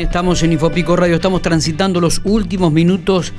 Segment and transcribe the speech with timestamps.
[0.00, 3.34] Estamos en Infopico Radio, estamos transitando los últimos minutos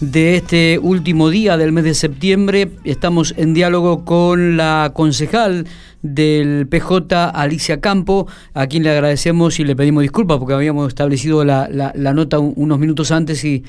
[0.00, 2.70] de este último día del mes de septiembre.
[2.84, 5.66] Estamos en diálogo con la concejal
[6.02, 11.44] del PJ, Alicia Campo, a quien le agradecemos y le pedimos disculpas porque habíamos establecido
[11.44, 13.64] la, nota unos minutos antes y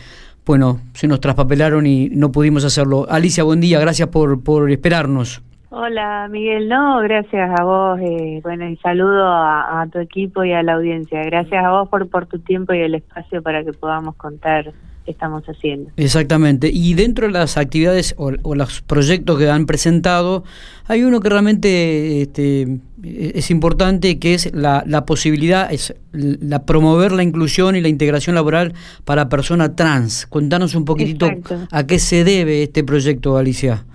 [0.46, 3.08] bueno, se nos traspapelaron y no pudimos hacerlo.
[3.10, 5.42] Alicia, buen día, gracias por, por esperarnos.
[5.80, 10.64] Hola Miguel, no, gracias a vos, eh, bueno, y saludo a, tu equipo y a
[10.64, 11.22] la audiencia.
[11.24, 14.74] Gracias a vos por, por tu tiempo y el espacio para que podamos contar
[15.06, 15.92] qué estamos haciendo.
[15.96, 20.44] Exactamente, y dentro de las actividades o, los proyectos que han presentado,
[20.88, 27.12] hay uno que realmente este, es importante, que es la, la posibilidad, es la promover
[27.12, 28.74] la inclusión y la integración laboral
[29.06, 30.26] para personas trans.
[30.26, 31.30] Contanos un poquitito
[31.72, 33.86] a qué se debe este proyecto, Alicia.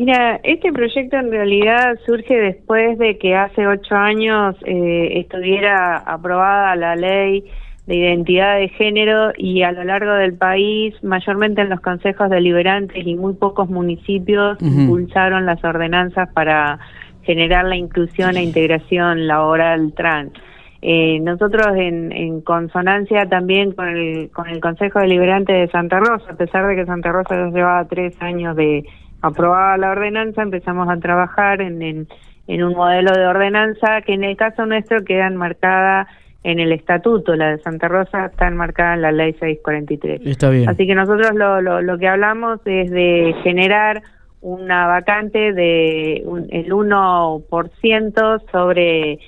[0.00, 6.74] Mira, este proyecto en realidad surge después de que hace ocho años eh, estuviera aprobada
[6.74, 7.44] la ley
[7.86, 13.06] de identidad de género y a lo largo del país, mayormente en los consejos deliberantes
[13.06, 16.78] y muy pocos municipios, impulsaron las ordenanzas para
[17.24, 20.32] generar la inclusión e integración laboral trans.
[20.80, 26.24] Eh, nosotros en, en, consonancia también con el, con el Consejo Deliberante de Santa Rosa,
[26.30, 28.86] a pesar de que Santa Rosa ya llevaba tres años de
[29.22, 34.36] aprobada la ordenanza, empezamos a trabajar en, en, un modelo de ordenanza que en el
[34.36, 36.08] caso nuestro queda enmarcada
[36.42, 40.22] en el estatuto, la de Santa Rosa está enmarcada en la ley 643.
[40.24, 40.68] Está bien.
[40.68, 44.02] Así que nosotros lo, lo, lo que hablamos es de generar
[44.40, 49.18] una vacante de un, el 1% sobre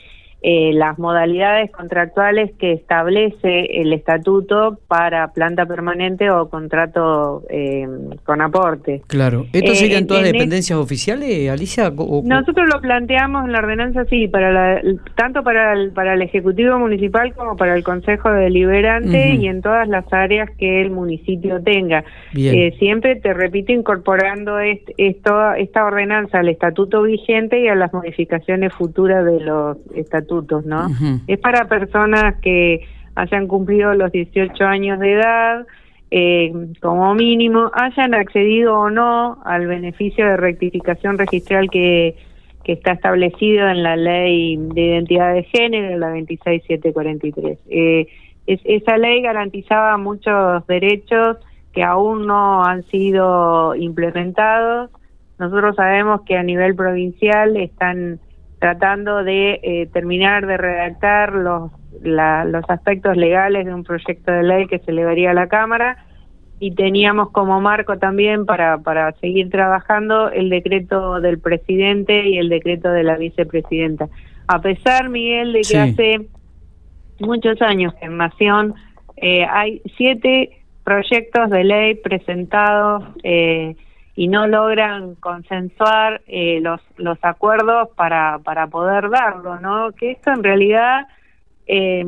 [0.44, 7.86] eh, las modalidades contractuales que establece el estatuto para planta permanente o contrato eh,
[8.24, 9.02] con aporte.
[9.06, 9.46] Claro.
[9.52, 11.92] ¿Esto serían todas dependencias oficiales, Alicia?
[11.92, 14.80] Nosotros lo planteamos en la ordenanza, sí, para
[15.14, 19.86] tanto para el, para el Ejecutivo Municipal como para el Consejo Deliberante y en todas
[19.86, 22.02] las áreas que el municipio tenga.
[22.34, 28.72] Eh, siempre, te repito, incorporando esto, esta ordenanza al estatuto vigente y a las modificaciones
[28.74, 30.88] futuras de los estatutos ¿no?
[31.26, 35.66] Es para personas que hayan cumplido los 18 años de edad,
[36.10, 42.16] eh, como mínimo, hayan accedido o no al beneficio de rectificación registral que,
[42.64, 47.58] que está establecido en la ley de identidad de género, la 26743.
[47.70, 48.06] Eh,
[48.46, 51.38] es, esa ley garantizaba muchos derechos
[51.72, 54.90] que aún no han sido implementados.
[55.38, 58.20] Nosotros sabemos que a nivel provincial están
[58.62, 64.68] tratando de eh, terminar de redactar los, los aspectos legales de un proyecto de ley
[64.68, 66.06] que se elevaría a la Cámara
[66.60, 72.50] y teníamos como marco también para, para seguir trabajando el decreto del presidente y el
[72.50, 74.08] decreto de la vicepresidenta.
[74.46, 76.20] A pesar, Miguel, de que hace
[77.18, 78.74] muchos años que en Nación
[79.16, 83.74] eh, hay siete proyectos de ley presentados eh,
[84.14, 89.92] y no logran consensuar eh, los, los acuerdos para, para poder darlo, ¿no?
[89.92, 91.06] Que esto en realidad,
[91.66, 92.04] eh,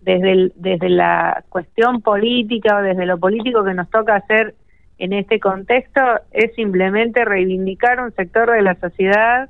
[0.00, 4.54] desde, desde la cuestión política o desde lo político que nos toca hacer
[4.98, 9.48] en este contexto, es simplemente reivindicar un sector de la sociedad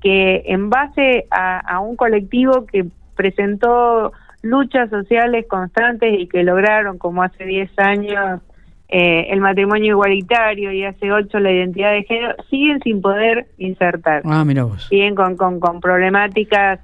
[0.00, 2.86] que en base a, a un colectivo que
[3.16, 8.40] presentó luchas sociales constantes y que lograron, como hace 10 años,
[8.88, 14.22] eh, el matrimonio igualitario y hace ocho la identidad de género, siguen sin poder insertar.
[14.24, 14.86] Ah, mira vos.
[14.88, 16.80] Siguen con, con, con problemáticas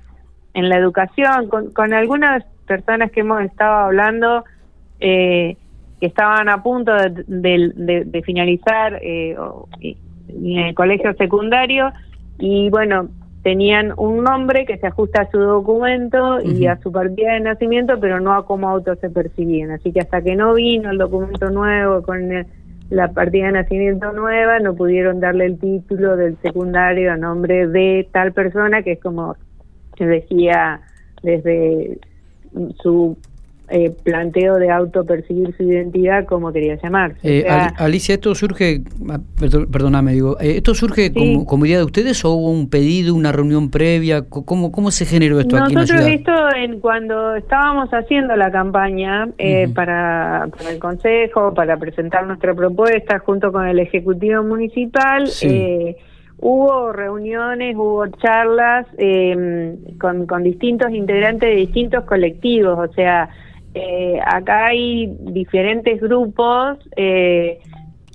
[0.55, 4.45] en la educación, con, con algunas personas que hemos estado hablando
[5.01, 5.57] eh,
[6.01, 9.37] que estaban a punto de, de, finalizar eh,
[9.81, 11.93] en el colegio secundario
[12.39, 13.09] y bueno,
[13.49, 17.99] tenían un nombre que se ajusta a su documento y a su partida de nacimiento,
[17.99, 19.71] pero no a cómo autos se percibían.
[19.71, 22.29] Así que hasta que no vino el documento nuevo con
[22.91, 28.07] la partida de nacimiento nueva, no pudieron darle el título del secundario a nombre de
[28.13, 29.35] tal persona, que es como
[29.97, 30.83] se decía
[31.23, 31.97] desde
[32.83, 33.17] su
[33.71, 37.15] eh, planteo de autopercibir su identidad como quería llamar.
[37.23, 37.47] Eh,
[37.77, 39.19] Alicia, esto surge, ah,
[39.71, 43.71] perdóname, digo, eh, ¿esto surge como, idea de ustedes o hubo un pedido, una reunión
[43.71, 44.23] previa?
[44.23, 46.09] ¿Cómo, cómo se generó esto aquí en la ciudad?
[46.09, 52.55] esto en, cuando estábamos haciendo la campaña eh, para, para, el Consejo, para presentar nuestra
[52.55, 55.29] propuesta junto con el Ejecutivo Municipal,
[56.41, 58.87] hubo reuniones, hubo charlas
[59.99, 63.29] con, con distintos integrantes de distintos colectivos, o sea,
[63.79, 67.61] eh, acá hay diferentes grupos eh,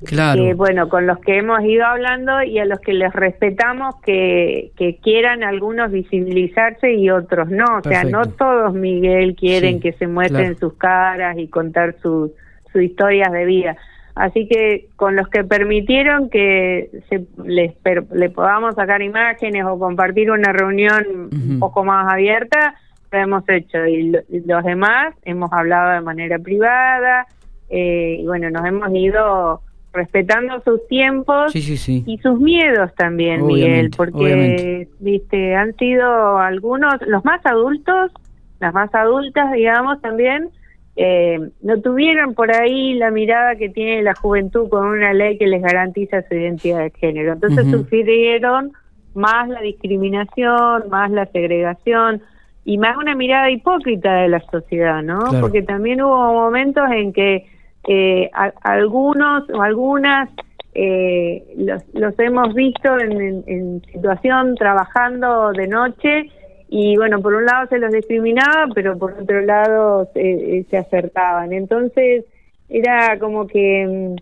[0.06, 4.72] que, bueno, con los que hemos ido hablando y a los que les respetamos que,
[4.76, 7.66] que quieran algunos visibilizarse y otros no.
[7.78, 12.32] O sea, no todos, Miguel, quieren que se muestren sus caras y contar sus,
[12.76, 13.78] historias de vida.
[14.16, 17.74] Así que con los que permitieron que se, les
[18.12, 22.76] le podamos sacar imágenes o compartir una reunión un poco más abierta,
[23.14, 23.86] lo hemos hecho.
[23.86, 24.12] Y,
[24.46, 27.28] los demás hemos hablado de manera privada
[27.70, 29.62] eh, y bueno, nos hemos ido
[29.94, 37.46] respetando sus tiempos y sus miedos también, Miguel, porque viste han sido algunos, los más
[37.46, 38.12] adultos,
[38.60, 40.50] las más adultas, digamos, también
[40.96, 45.46] eh, no tuvieron por ahí la mirada que tiene la juventud con una ley que
[45.46, 47.34] les garantiza su identidad de género.
[47.34, 48.74] Entonces sufrieron
[49.14, 52.24] más la discriminación, más la segregación
[52.66, 55.20] y más una mirada hipócrita de la sociedad, ¿no?
[55.42, 57.46] Porque también hubo momentos en que
[57.88, 58.30] eh,
[58.62, 60.30] algunos o algunas
[60.74, 66.32] eh, los, los, hemos visto en, situación trabajando de noche
[66.70, 70.78] y bueno, por un lado se los discriminaba, pero por otro lado se, eh, se
[70.78, 71.52] acertaban.
[71.54, 72.26] Entonces
[72.70, 74.16] era como que mm,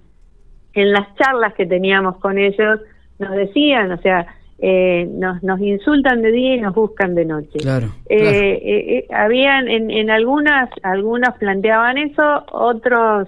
[0.73, 2.79] en las charlas que teníamos con ellos
[3.19, 4.25] nos decían, o sea,
[4.61, 7.59] eh, nos, nos insultan de día y nos buscan de noche.
[7.59, 13.27] Claro, eh, habían en, en algunas, algunos planteaban eso, otros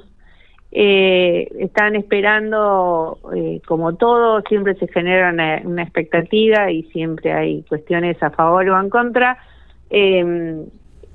[0.76, 8.22] eh, están esperando, eh, como todo, siempre se genera una, expectativa y siempre hay cuestiones
[8.24, 9.38] a favor o en contra.
[9.92, 10.66] Eh,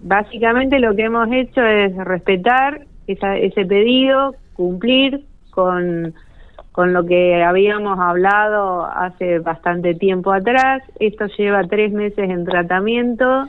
[0.00, 6.14] básicamente lo que hemos hecho es respetar ese pedido, cumplir con,
[6.79, 10.81] con lo que habíamos hablado hace bastante tiempo atrás.
[11.01, 13.49] Esto lleva tres meses en tratamiento.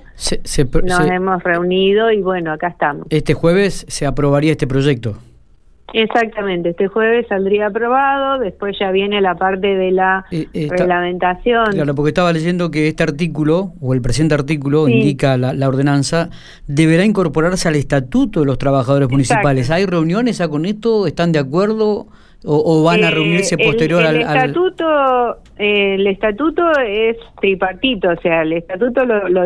[0.83, 3.05] Nos hemos reunido y bueno, acá estamos.
[3.11, 5.19] Este jueves se aprobaría este proyecto.
[5.93, 11.71] Exactamente, este jueves saldría aprobado, después ya viene la parte de la eh, eh, reglamentación.
[11.73, 16.31] Claro, porque estaba leyendo que este artículo, o el presente artículo, indica la, ordenanza,
[16.65, 19.69] deberá incorporarse al estatuto de los trabajadores municipales.
[19.69, 21.05] ¿Hay reuniones con esto?
[21.05, 22.07] ¿Están de acuerdo?
[22.45, 28.53] O, van a eh, reunirse posterior al, estatuto el estatuto es tripartito o sea el
[28.53, 29.43] estatuto lo, lo,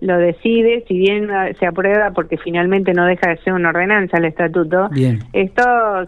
[0.00, 1.28] lo, decide si bien
[1.58, 4.88] se aprueba porque finalmente no deja de ser una ordenanza el estatuto
[5.32, 5.62] esto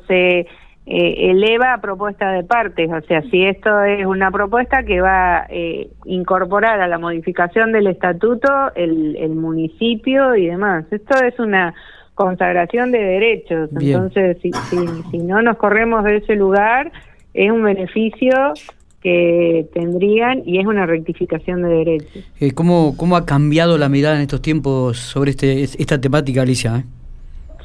[0.09, 0.47] se
[0.91, 5.43] eh, eleva a propuesta de partes o sea si esto es una propuesta que va
[5.43, 10.87] a eh, incorporar a la modificación del estatuto el, el municipio y demás.
[10.91, 11.75] Esto es una
[12.19, 13.71] consagración de derechos.
[13.81, 14.51] Entonces, si,
[15.13, 16.91] si, no nos corremos de ese lugar,
[17.33, 18.35] es un beneficio
[19.01, 22.25] que tendrían y es una rectificación de derechos.
[22.41, 26.79] Eh, ¿cómo, ¿Cómo ha cambiado la mirada en estos tiempos sobre este, esta temática, Alicia?
[26.79, 26.85] Eh?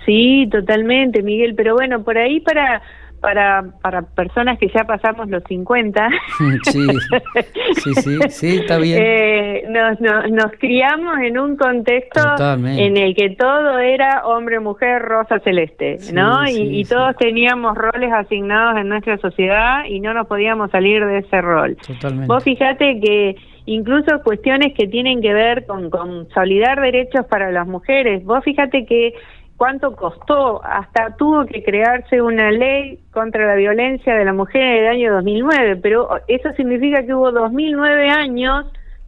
[0.05, 2.83] Sí, totalmente, Miguel, pero bueno, por ahí para
[3.23, 6.09] para, para personas que ya pasamos los 50.
[6.63, 8.99] Sí, sí, sí, está bien.
[9.01, 12.21] Eh, nos, nos, criamos en un contexto
[12.65, 16.47] en el que todo era hombre, mujer, rosa, celeste, ¿no?
[16.47, 21.41] y, todos teníamos roles asignados en nuestra sociedad y no nos podíamos salir de ese
[21.41, 21.77] rol.
[21.85, 22.27] Totalmente.
[22.27, 23.35] Vos fíjate que
[23.65, 29.13] incluso cuestiones que tienen que ver con consolidar derechos para las mujeres, vos fíjate que
[29.57, 34.83] cuánto costó, hasta tuvo que crearse una ley contra la violencia de la mujer en
[34.83, 38.65] el año 2009, pero eso significa que hubo 2009 años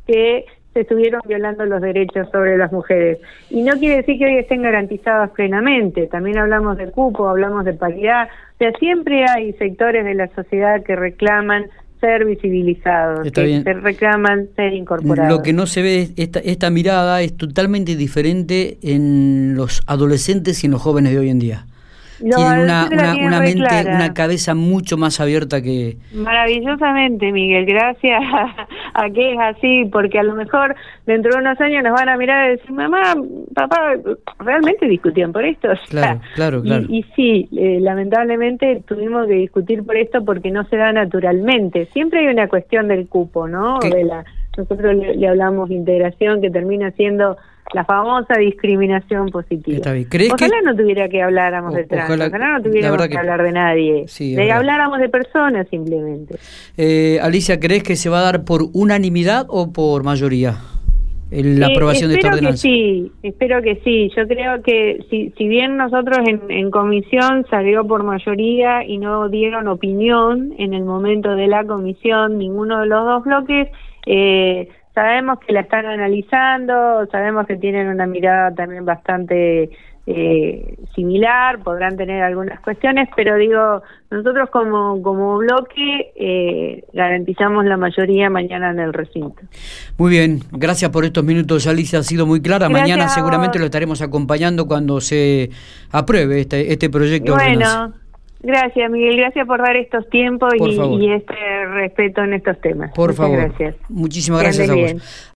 [0.08, 3.20] que se estuvieron violando los derechos sobre las mujeres.
[3.50, 7.74] Y no quiere decir que hoy estén garantizados plenamente, también hablamos de cupo, hablamos de
[7.74, 11.68] paridad, o sea, siempre hay sectores de la sociedad que reclaman
[12.06, 15.36] ser visibilizados, que se reclaman ser incorporados.
[15.36, 20.68] Lo que no se ve, esta, esta mirada es totalmente diferente en los adolescentes y
[20.68, 21.66] en los jóvenes de hoy en día.
[22.20, 25.98] Tienen una, una, mente, una cabeza mucho más abierta que...
[26.14, 28.22] Maravillosamente, Miguel, gracias
[28.94, 32.18] a, que es así, porque a lo mejor dentro de unos años nos van a
[32.18, 33.16] mirar y decir, mamá,
[33.54, 33.94] papá,
[34.40, 35.70] ¿realmente discutían por esto?
[35.90, 36.86] claro, claro, claro.
[36.90, 41.88] Y, sí, eh, lamentablemente tuvimos que discutir por esto porque no se da naturalmente.
[41.94, 43.80] Siempre hay una cuestión del cupo, ¿no?
[43.80, 44.26] De la,
[44.58, 47.38] nosotros le, le hablamos integración que termina siendo
[47.74, 49.80] la famosa discriminación positiva.
[50.32, 54.52] ojalá no tuviera que habláramos de trans, ojalá, no tuviéramos que, hablar de nadie, de
[54.52, 56.36] habláramos de personas simplemente.
[56.78, 60.58] Eh, Alicia, ¿crees que se va a dar por unanimidad o por mayoría?
[61.32, 62.68] la eh, aprobación de esta ordenanza.
[62.68, 64.12] Espero que sí, espero que sí.
[64.16, 69.28] Yo creo que si, si bien nosotros en, en comisión salió por mayoría y no
[69.28, 73.70] dieron opinión en el momento de la comisión, ninguno de los dos bloques,
[74.06, 79.70] eh, sabemos que la están analizando, sabemos que tienen una mirada también bastante
[80.08, 87.76] eh, similar, podrán tener algunas cuestiones, pero digo, nosotros como, como bloque eh, garantizamos la
[87.76, 89.42] mayoría mañana en el recinto.
[89.98, 92.70] Muy bien, gracias por estos minutos, Alicia, ha sido muy clara.
[92.70, 95.50] mañana seguramente lo estaremos acompañando cuando se
[95.92, 97.34] apruebe este, este proyecto.
[97.34, 97.94] Bueno,
[98.46, 102.92] gracias Miguel, gracias por dar estos tiempos y, este respeto en estos temas.
[102.94, 103.38] Por favor.
[103.38, 103.76] Gracias.
[103.90, 105.32] Muchísimas gracias a vos.